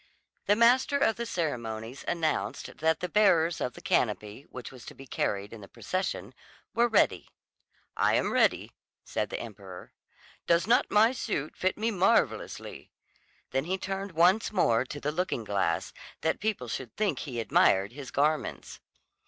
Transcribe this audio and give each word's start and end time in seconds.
The 0.47 0.55
master 0.55 0.97
of 0.97 1.15
the 1.17 1.27
ceremonies 1.27 2.03
announced 2.07 2.77
that 2.79 3.01
the 3.01 3.07
bearers 3.07 3.61
of 3.61 3.73
the 3.73 3.81
canopy, 3.83 4.47
which 4.49 4.71
was 4.71 4.83
to 4.85 4.95
be 4.95 5.05
carried 5.05 5.53
in 5.53 5.61
the 5.61 5.67
procession, 5.67 6.33
were 6.73 6.87
ready. 6.87 7.29
"I 7.95 8.15
am 8.15 8.33
ready," 8.33 8.71
said 9.03 9.29
the 9.29 9.39
emperor. 9.39 9.93
"Does 10.47 10.65
not 10.65 10.89
my 10.89 11.11
suit 11.11 11.55
fit 11.55 11.77
me 11.77 11.91
marvellously?" 11.91 12.89
Then 13.51 13.65
he 13.65 13.77
turned 13.77 14.13
once 14.13 14.51
more 14.51 14.85
to 14.85 14.99
the 14.99 15.11
looking 15.11 15.43
glass, 15.43 15.93
that 16.21 16.39
people 16.39 16.67
should 16.67 16.95
think 16.97 17.19
he 17.19 17.39
admired 17.39 17.91
his 17.91 18.09
garments. 18.09 18.79